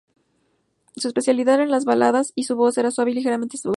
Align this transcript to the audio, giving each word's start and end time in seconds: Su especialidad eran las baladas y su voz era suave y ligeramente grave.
Su 0.95 1.09
especialidad 1.09 1.53
eran 1.57 1.69
las 1.69 1.85
baladas 1.85 2.31
y 2.33 2.45
su 2.45 2.55
voz 2.55 2.75
era 2.79 2.89
suave 2.89 3.11
y 3.11 3.13
ligeramente 3.13 3.59
grave. 3.61 3.69